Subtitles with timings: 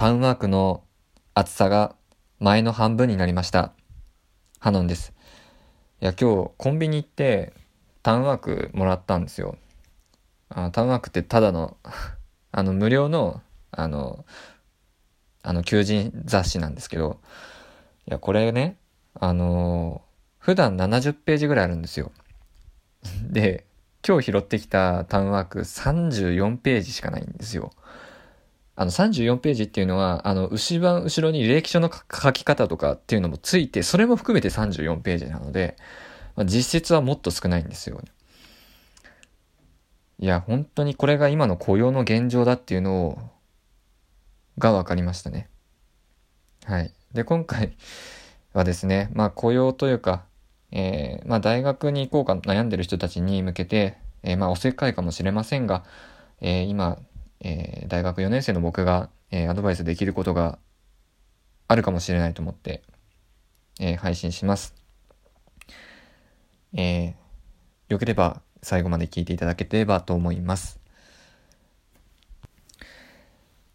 [0.00, 0.82] タウンワークの
[1.34, 1.94] 厚さが
[2.38, 3.74] 前の半分になりました。
[4.58, 5.12] ハノンです。
[6.00, 7.52] いや、今日コンビニ行って
[8.02, 9.58] タウンワークもらったんですよ。
[10.48, 11.76] あタウンワークってただの
[12.50, 13.42] あの、無料の、
[13.72, 14.24] あの、
[15.42, 17.20] あの、求人雑誌なんですけど、
[18.06, 18.78] いや、これね、
[19.12, 20.00] あの
[20.38, 22.10] 普段70ページぐらいあるんですよ。
[23.22, 23.66] で、
[24.02, 27.70] 今日拾ってきたタウンワーク34ページしかないんですよ。
[28.80, 35.76] あの34ページっていうのは、あの、後番後ろに履歴書の書き方とかっていうのもついて、それも含めて34ページなので、
[36.34, 38.00] まあ、実質はもっと少ないんですよ。
[40.18, 43.18] いや、本当にこれが今の雇用の現状だっていうのを、
[44.56, 45.50] が分かりましたね。
[46.64, 46.94] はい。
[47.12, 47.76] で、今回
[48.54, 50.24] はですね、まあ雇用というか、
[50.72, 55.84] えー、まあ大学に行こうか悩んでる人たちに向けて、えー、まあおせっかいかもしれませんが、
[56.40, 56.98] えー、今、
[57.40, 60.58] えー、大学4年生の僕が、えー、アドバイスできることが
[61.68, 62.82] あるかもしれないと思って、
[63.80, 64.74] えー、配信します。
[66.74, 67.12] えー、
[67.88, 70.80] よければ最後まで聞いていただければと思います。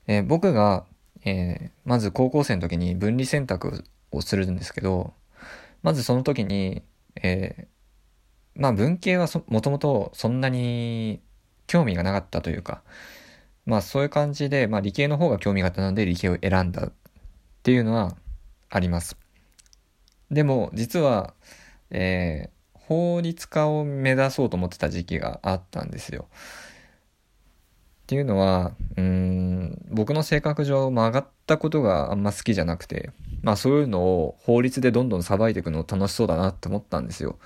[0.08, 0.86] えー、僕が、
[1.24, 5.14] えー、まず高校生の時に分離選択をするんですけど、
[5.82, 6.84] まずその時に、
[7.22, 11.22] えー、まあ文系はもともとそんなに
[11.68, 12.84] 興味がなかったというか、
[13.66, 16.94] まあそういう感じで、まあ理系の方が興味があったので理系を選んだっ
[17.64, 18.16] ていうのは
[18.70, 19.18] あります。
[20.32, 21.34] でも実は、
[21.90, 26.28] えー、法律家を目指そうと思ってた時期があったんですよ。
[28.04, 33.10] っていうのは、うん、僕の性格上曲がったことがあんま好きじゃなくて、
[33.42, 37.40] まあそういうのを法律でどんどん裁いていくの楽しそうだなって思ったんですよ。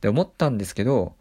[0.00, 1.14] で、思ったんですけど、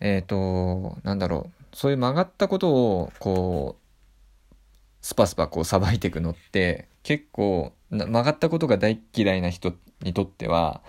[0.00, 1.63] えっ、ー、と、なんだろう。
[1.74, 4.54] そういう曲がったことを、こう、
[5.02, 10.82] スパスパこう、さばいていくのって、結構、曲がったことが大嫌いな人にとっては、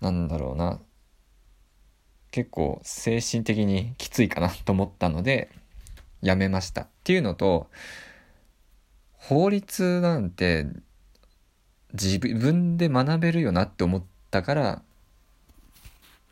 [0.00, 0.80] なんだろうな。
[2.30, 5.50] 結構、精神的にきついかなと思ったので、
[6.22, 6.82] やめました。
[6.82, 7.68] っていうのと、
[9.12, 10.66] 法律なんて、
[11.92, 14.82] 自分で学べるよなって思ったから、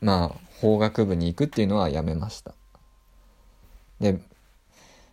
[0.01, 2.55] まあ、法学部に行くっていうのはやめました。
[3.99, 4.19] で、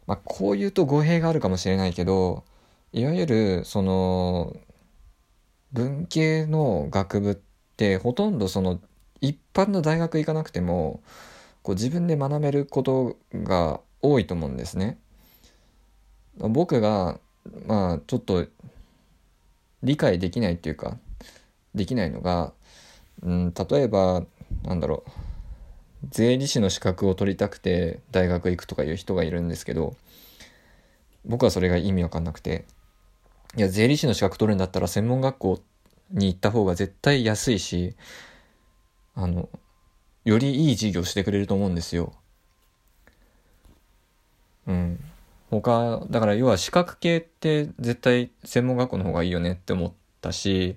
[0.07, 2.45] まあ、こう言うと語弊があるかもしれないけど、
[2.93, 4.57] いわゆる、その、
[5.73, 7.35] 文系の学部っ
[7.77, 8.81] てほとんどその
[9.21, 11.01] 一般の大学行かなくても
[11.63, 14.99] こう自分で学べることが多いと思うんですね。
[16.39, 17.21] 僕が
[17.67, 18.47] まあちょっと
[19.83, 20.97] 理解できないっていうか
[21.75, 22.53] できないのが、
[23.23, 24.25] うん、例えば
[24.65, 25.11] なんだろう
[26.09, 29.97] 税理士の資格を取りたくて大学行くとかいう人がいるんですけど
[31.25, 32.65] 僕はそれが意味わかんなくて
[33.57, 35.61] いや税理士の資格取るんだったら専門学校
[36.11, 37.95] に行った方が絶対安いし
[39.15, 39.49] あの
[40.25, 42.13] よりいい授業してくれると思うんですよ。
[44.67, 45.01] うん。
[45.51, 50.77] 他、だから要は資格系って絶対専門学校の方がいいよねって思ったし、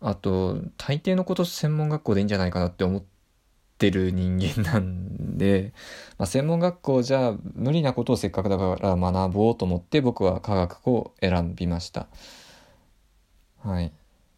[0.00, 3.17] あと、大抵のこと専門学校でいいんじゃないかなって思って
[3.78, 5.72] てる人間なんで、
[6.18, 12.08] まあ、専門学校じゃ無理なことをせっかくだから学ぼうと思って僕は科学を選びました。
[13.60, 13.92] はい。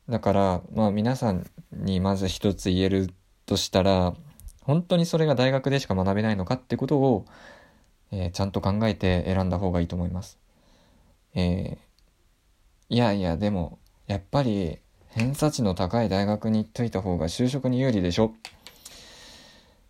[0.08, 3.10] だから、まあ皆さんにまず一つ言える
[3.46, 4.14] としたら、
[4.62, 7.24] 本当にそれが大学でしか学べないのかってことを、
[8.12, 10.38] えー、ちゃんと考えて選んだ方がいいと思います。
[11.34, 14.78] えー、いやいや、でも、やっぱり、
[15.08, 18.32] 偏差値の高い大学に行っといた方が就職に有利でしょ。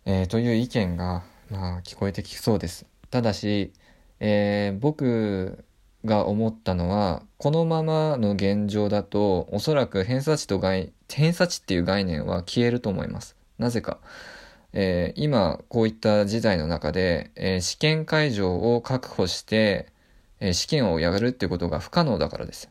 [0.05, 2.85] えー、という意見が、まあ、聞こえてきそうです。
[3.09, 3.73] ただし、
[4.19, 5.63] えー、僕
[6.05, 13.35] が思ったのは、このままの現状だと、おそらく偏差値と概、偏差値っていう概念は消えると思います。
[13.57, 13.99] なぜか。
[14.73, 19.87] えー、今こういった時代の中で、えー、試験会場を確保して、
[20.39, 22.69] えー、試験をやるっていうことが不可能だからです。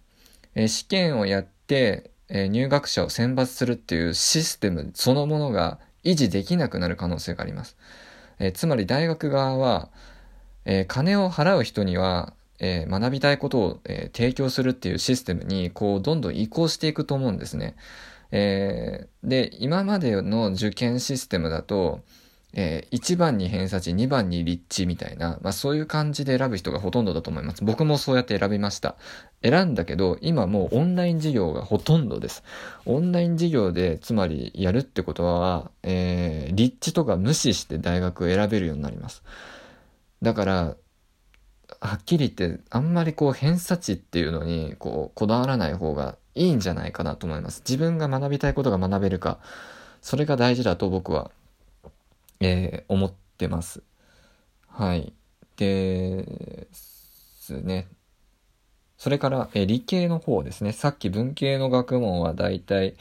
[0.55, 7.77] え試験をやって、え入学者を選抜するっていうシステムそのものが維持できなくなる可能性があります。
[8.39, 9.91] えつまり大学側は、
[10.65, 17.77] え金を払う人には、え学びたいことを、え提供するっていうシステムにこうどんどん移行していくと思うんですね。
[18.33, 22.01] えー、で、今までの受験システムだと、
[22.53, 27.65] えー、1番に偏差値、2番に立地みたいな、まあそういう感じで選ぶ人がほとんどだと思います。
[27.65, 28.97] 僕もそうやって選びました。
[29.43, 32.43] 選んだけど、今もうオンライン授業がほとんどです。
[32.87, 39.23] オンライン授業で、つまりやるってことは、えー、立地とか無視して大学を選べるようになります。
[40.23, 40.77] だから、
[41.81, 47.63] はっきり言ってあんまりこう偏差値っていうのにこうこだわらない方がいいんじゃないかなと思います。
[47.67, 49.39] 自分が学びたいことが学べるか、
[50.03, 51.31] それが大事だと僕は、
[52.41, 53.83] えー、思ってます。
[54.67, 55.13] はい。
[55.57, 57.89] ですね。
[58.97, 60.73] それから、え、理系の方ですね。
[60.73, 62.97] さっき文系の学問は大体、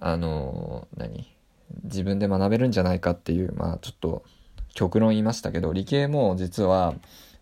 [0.00, 1.30] あの、何？
[1.82, 4.22] 自分で学べるんじゃないかっていう、まあちょっと
[4.74, 6.94] 極論言いましたけど、理系も実は、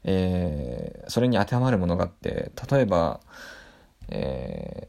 [0.04, 3.20] えー、それに当てはまるものがあって、例えば、
[4.08, 4.88] え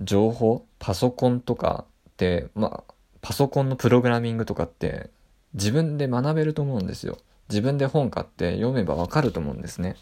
[0.00, 0.66] ー、情報？
[0.78, 5.10] パソコンとかって、まあ、パソコンのプログラミングとかって
[5.54, 7.18] 自分で学べると思うんですよ。
[7.48, 9.96] 自分で本買って読めばわかると思うんですね。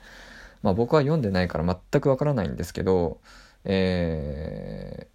[0.62, 3.20] まあ僕は読んでないから全くわからないんですけど、
[3.65, 5.09] え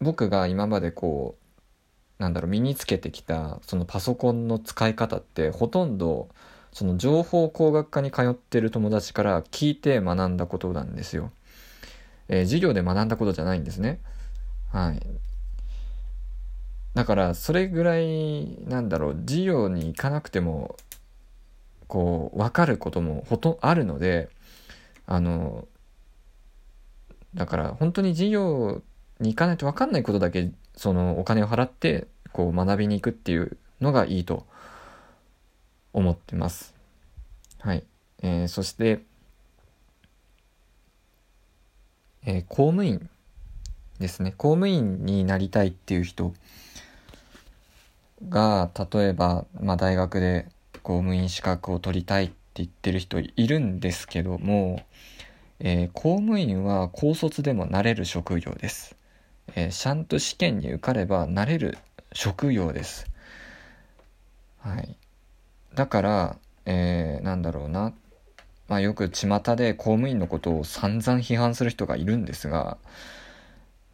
[0.00, 6.28] ー、僕が今までこう、なんだろう、身につけてきたそのパソコンの使い方ってほとんど
[6.72, 11.32] その情報工学科に通ってる友達から聞いて学んだことなんですよ。
[12.28, 14.00] えー、授業で学んだことじゃないんですね。
[14.70, 15.00] はい。
[16.94, 20.76] だから、それぐらい、なんだろう、授業に行かなくても、
[21.86, 24.28] こう、わかることもほとんどあるので、
[25.06, 25.66] あの、
[27.34, 28.82] だから本当に授業
[29.20, 34.46] に行かないと分かんないことだけそのお金を払ってこう学びに行くっていうのがいいと
[35.92, 36.74] 思ってます。
[37.58, 37.84] はい。
[38.22, 39.02] えー、そして、
[42.24, 43.08] えー、公務員
[43.98, 44.32] ですね。
[44.32, 46.32] 公務員になりたいっていう人
[48.28, 50.48] が、例えば、まあ、大学で
[50.82, 54.82] 公務員資格を取りたいって言ってる人いるんですけども、
[55.60, 58.96] えー、公務員は高卒でもなれる職業です。
[59.54, 61.78] えー、ちゃんと試験に受かればなれる
[62.12, 63.06] 職業です。
[64.58, 64.96] はい。
[65.74, 66.36] だから、
[66.66, 67.92] えー、なんだろうな。
[68.68, 72.78] まあよく巷で公務員のことを散々批判する人がいるんですが、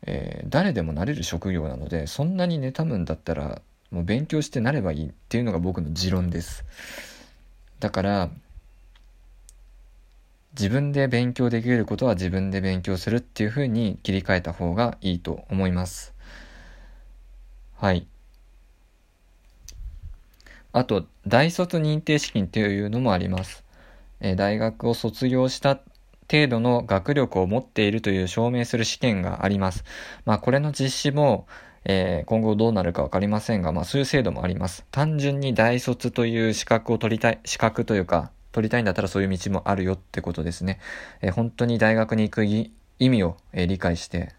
[0.07, 3.61] えー、誰でもなれる職業なので、そんなに妬むんだったら、
[3.91, 6.65] もう勉強してなればいいっていうのが僕の持論です。
[7.81, 8.31] だから、
[10.53, 16.15] 自分で勉強できることは自分で勉強するっていう風に切り替えた方がいいと思います。
[17.77, 18.07] はい。
[20.73, 23.65] あと、大卒認定試験っていうのもあります。
[24.21, 25.81] え大学を卒業した
[26.31, 29.85] 程度の学力を持っているという証明する試験があります。
[30.25, 31.47] まあ、これの実施も、
[31.85, 34.85] えー、今後どうなるかわかりませんが、まあ、そういう制度もあります。
[34.91, 40.81] 単純に大卒という資格を取りたい、資格というか、取りたいんだったらそういう道もあるよってことですね。
[41.21, 44.35] えー、本当に大学に行く意味を、えー、理解して、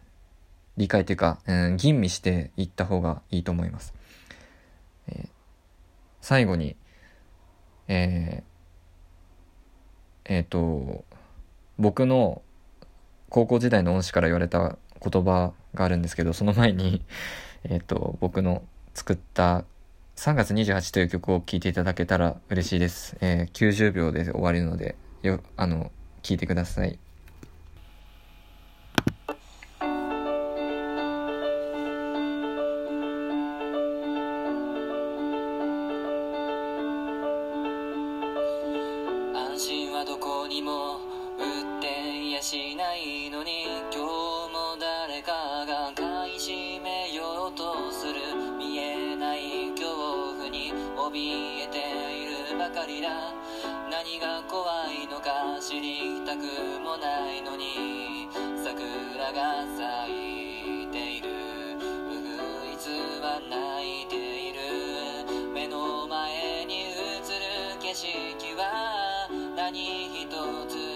[0.78, 3.94] 理解というか、うん、吟味していった方がいいと思います。
[5.08, 5.30] えー、
[6.22, 6.76] 最後に、
[7.88, 11.04] えー、えっ、と、
[11.78, 12.42] 僕の
[13.30, 17.02] 高校時代の恩師から言われた言葉があるんですけど、その前に、
[17.64, 18.64] えっ、と、僕の
[18.94, 19.66] 作った
[20.16, 23.18] 3月28という曲を聴いていただけたら嬉しいです。
[23.22, 27.00] えー、90秒で終わるので、よ、あの、聴いてください。
[51.12, 51.80] 怯えて
[52.22, 53.10] いるばかりだ。
[53.90, 56.44] 何が怖いのか知りたく
[56.80, 58.28] もないのに。
[58.64, 60.12] 桜が咲
[60.84, 61.30] いている。
[61.78, 62.30] うぐ
[62.72, 62.90] いつ
[63.22, 64.60] は泣いている。
[65.52, 70.30] 目の前に映る景色は何一
[70.68, 70.89] つ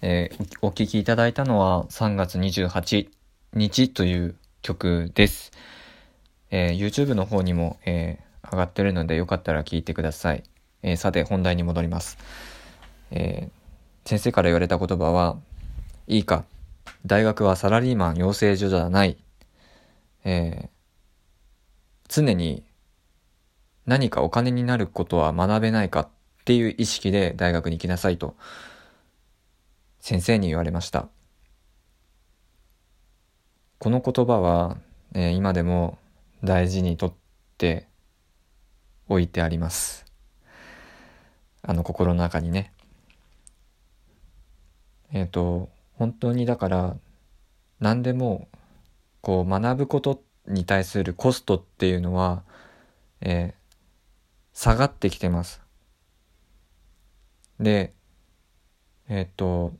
[0.00, 3.08] えーお聴きいただいたのは3月28
[3.54, 5.50] 日という曲です。
[6.50, 10.44] えー、YouTube の方にも、えー、上がってるのでよかったら聞いてください。
[10.82, 12.16] え、さて本題に戻ります。
[13.10, 13.50] え
[14.04, 15.36] 先生から言われた言葉は、
[16.06, 16.44] いいか、
[17.04, 19.16] 大学はサラリーマン養成所じゃない。
[20.24, 20.70] え
[22.08, 22.62] 常に
[23.86, 26.08] 何かお金になることは学べないかっ
[26.44, 28.36] ていう意識で大学に行きなさいと
[30.08, 31.10] 先生に言われました。
[33.78, 34.78] この言葉は、
[35.14, 35.98] えー、今でも
[36.42, 37.14] 大事にとっ
[37.58, 37.86] て
[39.06, 40.06] おいてあります。
[41.60, 42.72] あの心の中にね。
[45.12, 46.96] えっ、ー、と、本当にだから
[47.78, 48.48] 何でも
[49.20, 52.44] こう学ぶことに対するコストっていうのは、
[53.20, 55.60] えー、下がってきてます。
[57.60, 57.92] で、
[59.10, 59.74] えっ、ー、と、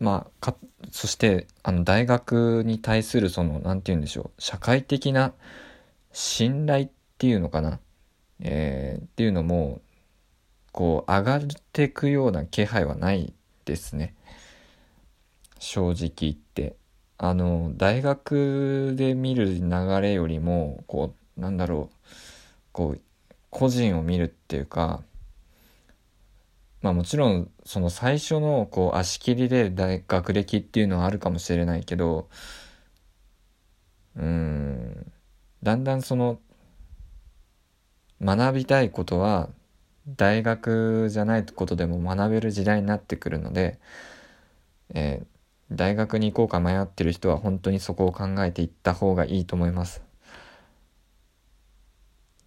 [0.00, 0.56] まあ、か、
[0.90, 5.34] そして、あの、大学に対するその、なんて言うんでしょう、社会的な
[6.12, 7.78] 信頼っていうのかな、
[8.40, 9.80] えー、っていうのも、
[10.72, 11.40] こう、上がっ
[11.72, 13.32] ていくような気配はない
[13.64, 14.14] ですね。
[15.58, 16.76] 正直言って。
[17.18, 21.96] あの、大学で見る流れよりも、こう、なんだろう、
[22.72, 23.00] こう
[23.50, 25.02] 個人を見るっていうか
[26.82, 32.28] まあもちろんその最初のこう足切りで大学歴っていうのはあるかもしれないけど
[34.16, 35.12] うん
[35.62, 36.40] だんだんその
[38.20, 39.50] 学びたいことは
[40.16, 43.78] 大学じゃないことでも学べる時代になってくるので、
[44.94, 50.02] えー、大学に行こうか迷ってる人は本当にそこを考えていった方がいいと思います。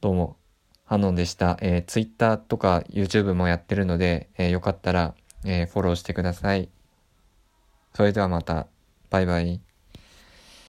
[0.02, 0.38] どうも、
[0.94, 1.58] ハノンでした。
[1.60, 6.70] えー、Twitter とか YouTube もやってるので、えー、よかったら、えー、フォローしてください。
[7.96, 8.68] それではまた。
[9.10, 9.73] バイバイ。